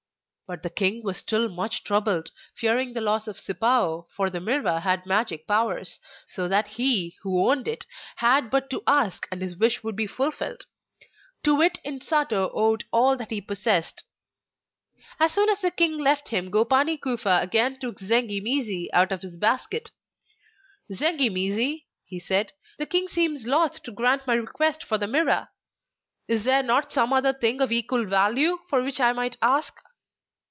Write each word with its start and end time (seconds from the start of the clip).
But 0.47 0.63
the 0.63 0.69
king 0.69 1.01
was 1.01 1.15
still 1.17 1.47
much 1.47 1.81
troubled, 1.85 2.29
fearing 2.57 2.91
the 2.91 2.99
loss 2.99 3.25
of 3.25 3.39
Sipao, 3.39 4.07
for 4.13 4.29
the 4.29 4.41
mirror 4.41 4.81
had 4.81 5.05
magic 5.05 5.47
powers, 5.47 6.01
so 6.27 6.49
that 6.49 6.67
he 6.75 7.15
who 7.21 7.49
owned 7.49 7.69
it 7.69 7.87
had 8.17 8.49
but 8.51 8.69
to 8.71 8.83
ask 8.85 9.29
and 9.31 9.41
his 9.41 9.55
wish 9.55 9.81
would 9.81 9.95
be 9.95 10.07
fulfilled; 10.07 10.65
to 11.43 11.61
it 11.61 11.79
Insato 11.85 12.51
owed 12.53 12.83
all 12.91 13.15
that 13.15 13.29
he 13.29 13.39
possessed. 13.39 14.03
As 15.21 15.31
soon 15.31 15.47
as 15.47 15.61
the 15.61 15.71
king 15.71 15.93
left 15.97 16.27
him, 16.27 16.51
Gopani 16.51 16.97
Kufa 17.01 17.39
again 17.41 17.79
took 17.79 17.99
Zengi 17.99 18.41
mizi, 18.43 18.89
out 18.91 19.13
of 19.13 19.21
his 19.21 19.37
basket. 19.37 19.91
'Zengi 20.91 21.31
mizi,' 21.31 21.87
he 22.03 22.19
said, 22.19 22.51
'the 22.77 22.87
king 22.87 23.07
seems 23.07 23.47
loth 23.47 23.81
to 23.83 23.91
grant 23.93 24.27
my 24.27 24.33
request 24.33 24.83
for 24.83 24.97
the 24.97 25.07
Mirror 25.07 25.47
is 26.27 26.43
there 26.43 26.61
not 26.61 26.91
some 26.91 27.13
other 27.13 27.31
thing 27.31 27.61
of 27.61 27.71
equal 27.71 28.05
value 28.05 28.57
for 28.69 28.83
which 28.83 28.99
I 28.99 29.13
might 29.13 29.37
ask? 29.41 29.73